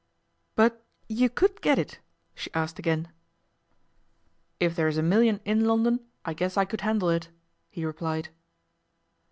[0.55, 1.99] 'But you could get it?'
[2.33, 3.09] she asked again.
[4.59, 7.29] 'If there's a million in London I guess I could handle it,'
[7.69, 8.29] he replied.